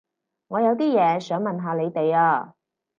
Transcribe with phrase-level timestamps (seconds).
[0.47, 2.55] 我有啲嘢想問下你哋啊